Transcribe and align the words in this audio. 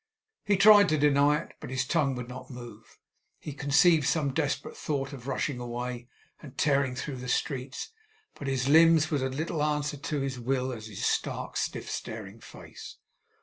He 0.43 0.57
tried 0.57 0.89
to 0.89 0.97
deny 0.97 1.41
it, 1.43 1.53
but 1.59 1.69
his 1.69 1.85
tongue 1.85 2.15
would 2.15 2.27
not 2.27 2.49
move. 2.49 2.97
He 3.37 3.53
conceived 3.53 4.07
some 4.07 4.33
desperate 4.33 4.75
thought 4.75 5.13
of 5.13 5.27
rushing 5.27 5.59
away, 5.59 6.07
and 6.41 6.57
tearing 6.57 6.95
through 6.95 7.17
the 7.17 7.29
streets; 7.29 7.91
but 8.33 8.47
his 8.47 8.67
limbs 8.67 9.11
would 9.11 9.21
as 9.21 9.35
little 9.35 9.61
answer 9.63 9.97
to 9.97 10.21
his 10.21 10.39
will 10.39 10.73
as 10.73 10.87
his 10.87 11.05
stark, 11.05 11.55
stiff 11.55 11.87
staring 11.87 12.39
face. 12.39 12.97